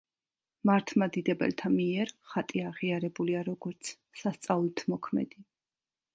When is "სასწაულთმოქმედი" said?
4.23-5.41